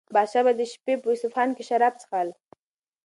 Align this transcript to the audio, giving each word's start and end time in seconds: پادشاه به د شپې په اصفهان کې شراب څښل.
پادشاه 0.13 0.43
به 0.45 0.51
د 0.59 0.61
شپې 0.71 0.93
په 1.01 1.07
اصفهان 1.15 1.49
کې 1.55 1.63
شراب 1.69 1.93
څښل. 2.01 2.29